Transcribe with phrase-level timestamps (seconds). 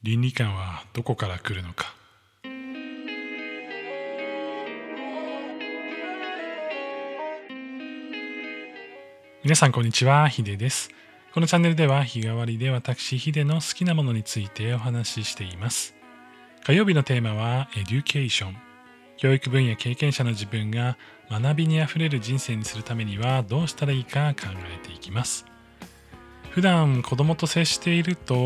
[0.00, 1.92] 倫理観はどこから来るのか？
[9.42, 10.90] 皆さんこんにちはヒデです。
[11.34, 15.96] このチャンネルでは日替わりで私ヒデの好きなものについてお話ししています。
[16.64, 18.56] 火曜日のテーマは education。
[19.16, 20.96] 教育分野経験者の自分が
[21.28, 25.44] 学びにあふれる人生にするためにはどうしたらいいか考えていきます。
[26.50, 28.36] 普段子供と接していると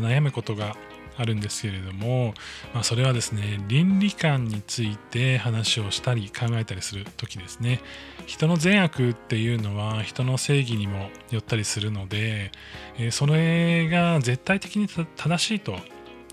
[0.00, 0.74] 悩むことが
[1.16, 2.34] あるんですけれども、
[2.74, 7.80] まあ、それはですね倫理観について話をしたり考えたりする時ですね
[8.26, 12.52] 人の善悪っていうのは人の正義にもよったりするので、
[12.98, 15.76] えそれが絶対的に正しいと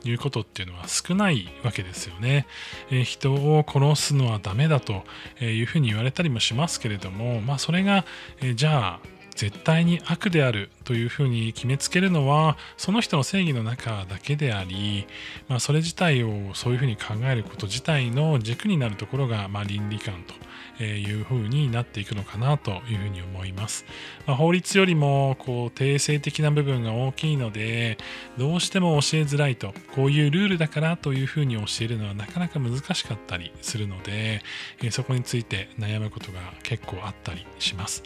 [0.04, 2.46] いうことっていうのは少ないわけですよね。
[2.92, 5.04] え人を殺すのはダメだと
[5.42, 8.06] いうふうに言われたりもしますけれども、まあ、それが、
[8.42, 15.06] えじゃあ絶対に悪であるというふうに決めつけるのはその人の正義の中だけであり、
[15.48, 20.23] まあ、それ自体をそういうふうに考えること自体の軸になるところが、まあ、倫理観
[20.80, 23.86] というふうになっていくのかなというふうに思います。
[24.26, 27.98] まあ、法律よりもこう定性的な部分が大きいので
[28.38, 34.42] どうしても教えづらいとこういうルールだからというふうに教えるのはなかなか難しかったりするので
[34.90, 38.02] そこについて悩むことが結構あったりします。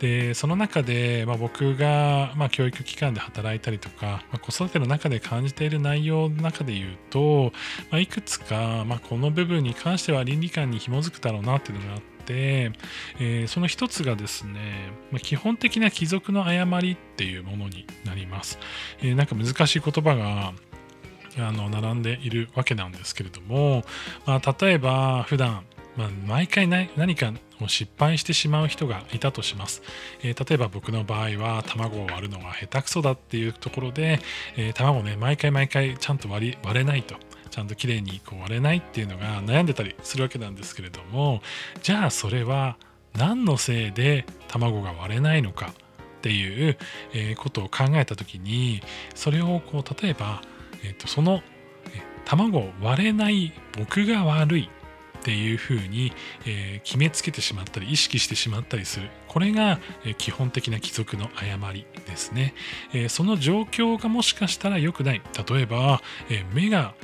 [0.00, 7.52] でその中で、まあ、僕が、まあ、教育機関で働いたりとか、まあ、子育ての中で感じている内容の中で言うと、
[7.90, 12.72] まあ、いくつか、まあ、この部分に関しては倫理観に紐づくだろうなっていうのがあって、
[13.20, 18.58] えー、その一つがですね、まあ、基本的な貴族の誤りっていうものになります。
[19.00, 20.52] えー、なんか難しい言葉が
[21.38, 23.84] あの並んでいるわけなんですけれども、
[24.24, 25.64] まあ、例えば普段
[25.96, 29.82] まあ、毎回何かを失敗してしまう人がいたとします、
[30.22, 34.20] えー、例えば僕の場合は卵を割るのが下手くそだっていうところで、
[34.56, 37.16] えー、卵ね毎回毎回ちゃんと割り割れないと。
[37.48, 41.40] ちゃんときれいにこう割れないっていうのが悩んでたりするわけなんですけれども
[41.80, 42.76] じゃあそれは
[43.14, 45.72] 何のせいで卵が割れないのか？
[46.18, 46.76] っていう
[47.36, 48.82] ことを考えた時に
[49.14, 50.42] それをこう例えば、
[50.82, 51.40] えー、とその
[52.24, 54.68] 卵割れない僕が悪い
[55.26, 56.12] っていうふうに、
[56.46, 59.10] えー、決めつけてしまったり意識してしまったりする。
[59.26, 62.54] これが、え、基本的な貴族の誤りですね、
[62.94, 65.22] え、その状況がもしかしたら良くない。
[65.50, 66.00] 例えば、
[66.30, 66.94] え目が、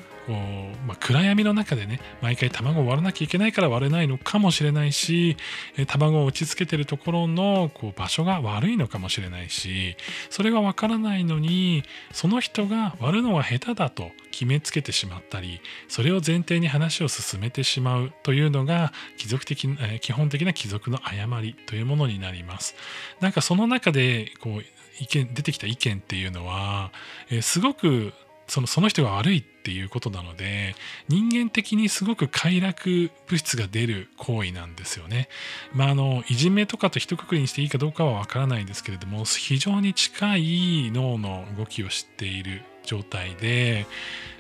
[0.86, 5.36] まあ、暗闇の中でね毎回卵を割らなきゃいけないから割れないのかもしれないし、
[5.76, 9.96] え卵を打ちつけてるところのこう場所が悪いのかもしれないし
[10.30, 11.82] それがわからないのに
[12.12, 22.74] その人が割るのが下手だと決めつけてしまったりそれを前提に話を進めてしまうというのが貴族的、え基本的な貴族の誤りというものになります。
[23.20, 24.62] なんかその中でこう
[25.00, 26.92] 意見出てきた意見っていうのは、
[27.30, 28.12] えすごく
[28.52, 30.74] そのその人が悪いっていうことなので
[31.08, 35.30] 人間的にすごく快楽物質が出る行為なんですよね。
[35.72, 43.86] まああのいじめとかと一括りにしていいかどうかはわからないんですけれども非常に近い脳の動きを知っている状態で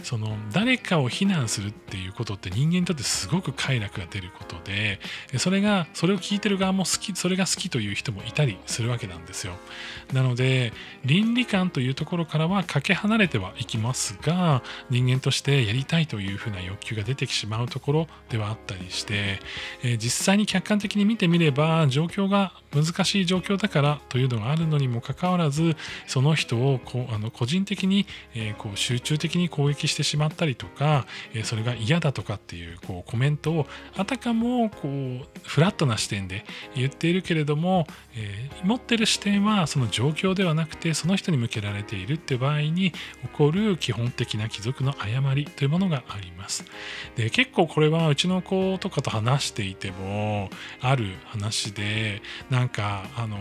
[0.02, 5.00] その誰かを非難するっていうことって人間にとってすごく快楽が出ることで
[5.38, 9.54] それがそれを聞いてる側も好きそれが好きという人もいたりするわけなんですよ。
[10.12, 10.72] なので
[11.04, 19.38] 倫理観というところからはかけ離れてはいきますが人間としてやりたいというふうな欲求が出てしまうところではあったりして、
[19.82, 25.76] え実際に客観的に見てみれば状況が難しい状況だからというのがあるのにもかかわらず
[26.06, 33.66] その人をこうあの個人的にえー、こう集中的に攻撃してしまったりとか、え、それが嫌だとかっていうこうコメントを
[33.96, 36.44] あたかもこうフラットな視点で
[36.74, 42.98] 言っているけれども、え、持ってる視点はその状況ではなくてその人に向けられているって場合に起
[43.32, 46.64] こる基本的な貴族の誤りというものがあります。
[47.16, 50.50] で結構これはうちの子とかと話していても
[50.80, 53.36] ある話でなんかあの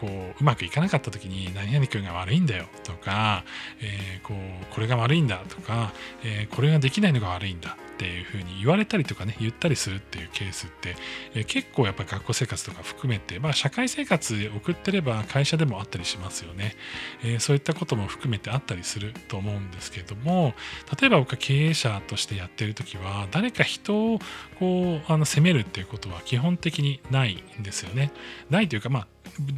[0.00, 3.44] こううまくいかなかった時に何々君が悪いんだよとか、
[3.80, 5.92] えー、こうこれが悪いんだとか、
[6.24, 7.76] えー、これができないのが悪いんだ。
[8.02, 10.96] っていうふうに言われたりとかね言ったりするっていうケースって、
[11.36, 16.74] え、結構やっぱり学校生活とか含めて、まあ、社会生活で送ってれば会社でもあったりしますよね、
[17.22, 20.54] え、そういったことも含めてあったりすると思うんですけども
[21.00, 24.18] 例えば僕は経営者としてやってる時は誰か人を
[24.58, 28.10] こうあの責めるっていうことは基本的にないんですよね
[28.50, 29.06] ないというかまあ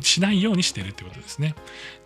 [0.02, 1.54] しないようにしてるってことですね。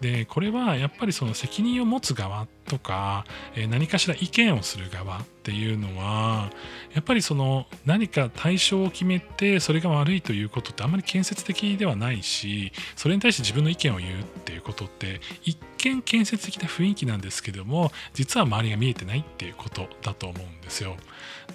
[0.01, 3.25] でこれはやっぱりその責任を持つ側とか、
[3.55, 6.51] え、何かしら意見をする側っていうのは
[6.93, 20.97] やっぱりその何か対象を決めてそれが悪いということってあんまり建設的ではないしそれに対して自分の意見を言うっていうことって一見建設的な雰囲気なんですけども実は周りが見えてないっていうことだと思うんですよ。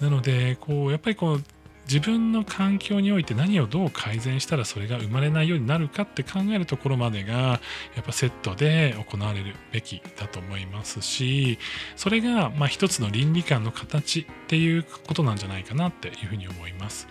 [0.00, 1.44] なのでこうやっぱりこう
[1.86, 7.60] 自分の環境において何をどう改善したらそれが生まれないようになるかって考えるところまでがや
[8.00, 11.58] っぱセットで行われるべきだと思いますし
[11.96, 17.08] それがまあ一つの倫理観の形っていうことなんじゃないかなっていうふうに思います。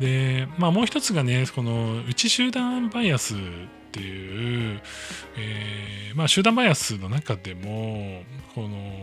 [0.00, 3.34] でまあもう一つがねこの内集団バイアス
[3.96, 4.80] っていう、
[5.38, 8.22] えーまあ、集団バイアスの中でも
[8.54, 9.00] この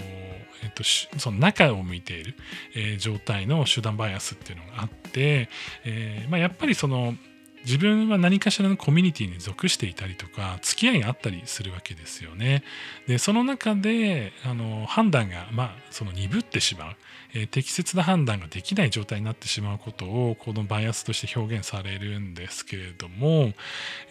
[0.64, 0.84] えっと、
[1.20, 2.36] その中を向いている、
[2.74, 5.50] えー、状態の集団バイアスっていうのがあって、
[5.84, 7.16] えーまあ、やっぱりその
[7.66, 12.64] 自分は何かしらのコミュニティに属していたりとか付き合いがあったりするわけですよね。
[13.08, 16.96] でその中であの判断が、まあ、その鈍ってしまう、
[17.34, 23.54] えー、適切な判断ができない状態になってしまうことをこのバイアスとして表現されるんですけれども、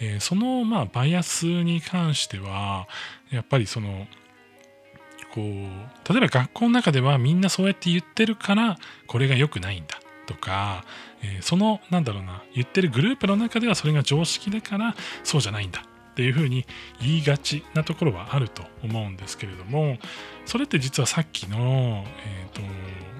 [0.00, 2.88] えー、その、まあ、バイアスに関しては
[3.30, 4.06] やっぱりその
[5.34, 10.84] こう例えば学校の中ではみんなそうやって言ってるからこれが良くないんだとか、
[11.22, 15.82] えー、そのなんだろうな言ってるグループの中ではそれが常識だからそうじゃないんだ
[16.12, 16.66] っていうふうに
[17.00, 19.98] 言いがちなところはあると思うんですけれども
[20.44, 22.60] それって実はさっきの、えーと、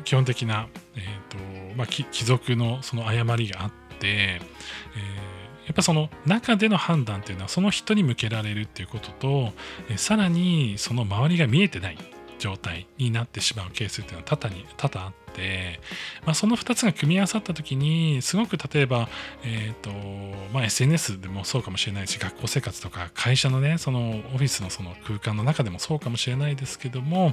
[0.04, 9.52] 基本的な、えーとまあ、貴族のその誤りがあって、えーやっぱその中での判断っていうのはその人に向けられるっていうことと
[9.96, 11.98] さらにその周りが見えてない。
[12.42, 15.78] 状態になってしまうケースっていうのは多々に多々あって、
[16.26, 19.08] まあ、その2つが組み合わさった時にすごく例えば、
[19.44, 19.90] えーと
[20.52, 27.32] まあ、SNS でもそうかもしれないし学校生活とか会社のねそのオフィスのその空間の中でもそうかもしれないですけども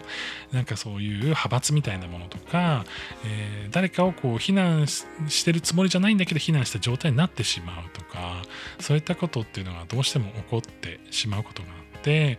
[0.54, 2.86] なんかそういう派閥みたいなものとか、
[3.26, 8.44] えー、誰かをこう非難してるつもりじゃないんだけど非難した状態になってしまうとか
[8.80, 12.38] そういったことっていうのがどうしても起こってしまうことがあって、え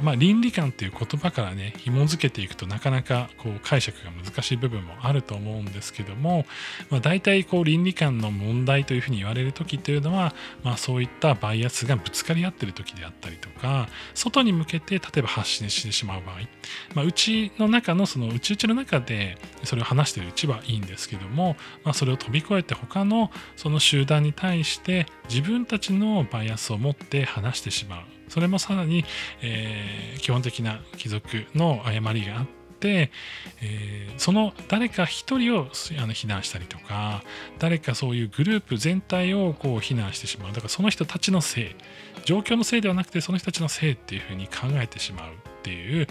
[0.00, 6.44] ー、まあ、倫理観っていう言葉からね紐づけていくとなかなかこう解釈が難しい部分もあると思うんですけども、
[6.90, 16.36] まあ、大体こう倫理観の問題というふうに言われる時というのは、まあ、そういったバイアスがぶつかり合ってる時であったりとか外に向けて例えば発信してしまう場合、
[16.94, 28.02] まあ、うちの中のそのうちうちの中でそれを話してるうちはいいんですけども、まあ、それを飛び越えて他のその集団に対して自分たちのバイアスを持って話してしまう。
[28.28, 29.04] それもさらに、
[29.42, 32.46] えー、基本的な貴族の誤りがあっ
[32.80, 33.10] て、
[33.62, 35.68] えー、その誰か一人を
[36.00, 37.22] あの非難したりとか
[37.58, 40.52] 誰かそういうグループ全体をこう非難してしまう。
[40.52, 41.74] だからその人たちのせい。
[42.24, 45.55] 状況のせいではなくてその人たちのせいっていうふうに考えてしまう。
[45.66, 46.06] っていう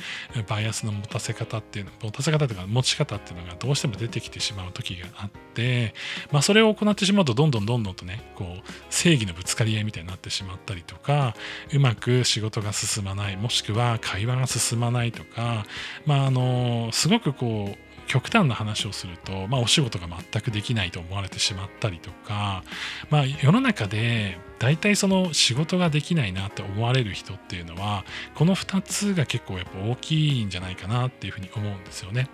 [0.49, 5.93] バイアスの持たせ方っていうの持たせ方というか持ち方っていうのがどうしても出てきてしまう時があって、
[6.29, 11.35] まあ、それを行ってしまうとどんどんどんどんとねこう正義のぶつかり合いみたいになってしまったりとか
[11.73, 15.65] うまく仕事が進まないもしくは会話が進まないとか
[16.05, 22.63] まああのすごくこう極端な話をすると、まあ、お仕事が全くできないと思われてしまったりとか、
[23.09, 28.05] まあ、世の中で大体その仕事ができないなって思われる人っていうのは
[28.35, 32.29] この2つが結構やっぱ大きいんじゃないかなっていうふうに思うんですよね。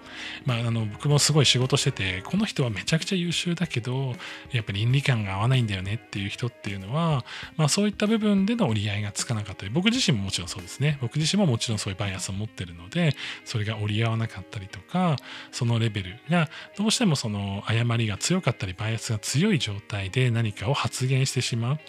[0.45, 4.13] まあ、あの僕もすごい仕事しててこの人はめちゃくちゃ優秀だけど
[4.51, 7.25] やっぱり倫理観が合わないんだよねっていう人っていうのは、
[7.57, 13.15] まあ、そういった部分での折り合いがつかなかったり僕自身ももちろんそうですね僕自身ももちろんそういうバイアスを持ってるので
[13.45, 15.15] それが折り合わなかったりとか
[15.51, 21.79] そのレベルがどうしてもその誤りが強かったりバイアスが強い状態で何かを発言してしまう。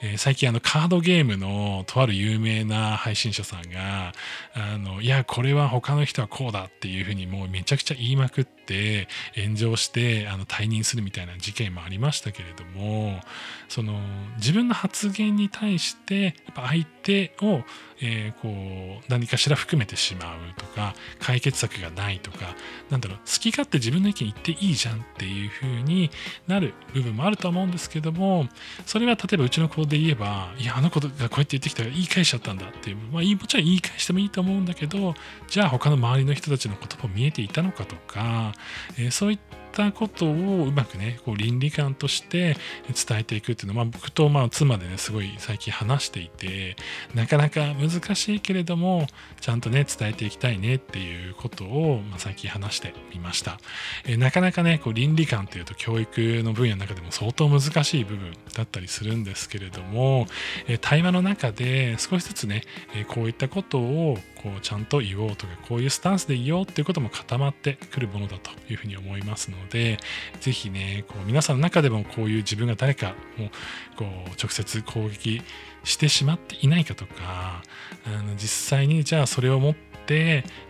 [0.00, 4.12] えー、最近あのカードゲームのとある有名な配信者さんが、
[4.54, 13.20] あの、いや、これは他の人はこうだっていうふうにもうめちゃくちゃ言いまくって炎上してあの退任するみたいな事件もありましたけれども、
[13.68, 13.98] その
[14.36, 17.62] 自分の発言に対してやっぱ相手を
[18.02, 22.54] えー、こう何かしら含めてしまうとか解決策がないとか
[22.90, 26.10] なんだろう好き勝手自分の意見言っていいじゃんっていう風に
[26.48, 28.48] なる部分もあると思うんですけども
[28.86, 35.14] それは例えばうちの子で言えばいやあの子がこうやって言ってきたら言い返しちゃったんだっていう、まあ、もちろん言い返してもいいと思うんだけど
[35.48, 38.52] じゃあ他の周りの人たちの言葉見えていたのかとか、
[38.98, 40.28] えー、そういったったことを
[40.66, 42.56] うまくねこう倫理観として
[42.88, 46.76] 伝えていくっていうのは、まあ、僕とまあ妻でねすごい最近話していて
[47.14, 49.06] なかなか難しいけれども
[49.40, 53.58] ちゃんとね伝えていきたいねっていうことを、まあ、最近話してみました、
[54.04, 60.26] えなかなかねこう倫理観っていうと教育の分野の中でも相当難しい部分だったりするんですけれども、
[60.68, 62.62] え対話の中で少しずつね、
[62.94, 69.98] えこういったことをこうちゃんと言おうとかこういうスタンスで言おうっていうことも固まってくるものだというふうに思いますので
[70.40, 75.42] 是非ねこう皆さんの中でもこういう自分が誰かをこう直接攻撃
[75.84, 77.62] してしまっていないかとか
[78.06, 79.91] あの実際にじゃあそれを持って、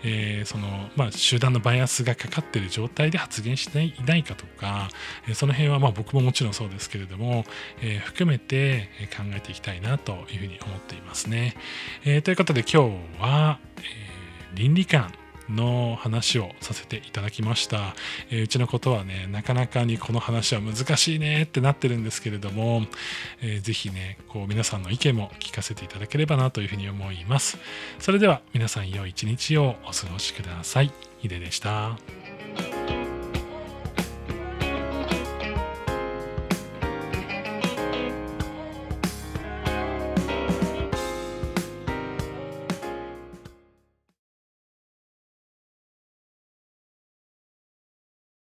[0.02, 4.88] えー、そのまあ、集団のバイアスがかかっている状態で発言していないかとか、
[5.28, 7.44] えその辺はまあ僕ももちろんそうですけれども、
[7.80, 11.56] えー、含めて考えていきたいなというふうに思っていますね。
[12.04, 14.12] えー、ということで今日は、え
[14.54, 15.12] 倫理観
[15.48, 17.94] の話をさせていただきました、
[18.30, 22.82] えー、うちのことはねなかなかにこの話は難しいねってなってるんですけれども、
[23.40, 27.58] えー、ぜひねこう皆さんの意見も聞かせていただければなというふうに思います。
[27.98, 30.92] それでは皆さん良い一日をお過ごしください。
[31.18, 32.21] ヒデでした。